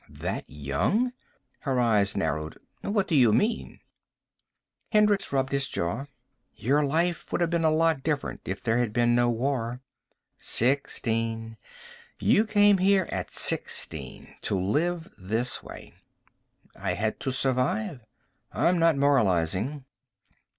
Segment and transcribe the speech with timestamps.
[0.09, 1.13] "That young?"
[1.59, 2.57] Her eyes narrowed.
[2.81, 3.81] "What do you mean?"
[4.91, 6.07] Hendricks rubbed his jaw.
[6.55, 9.79] "Your life would have been a lot different if there had been no war.
[10.39, 11.55] Sixteen.
[12.19, 14.33] You came here at sixteen.
[14.41, 15.93] To live this way."
[16.75, 17.99] "I had to survive."
[18.51, 19.85] "I'm not moralizing."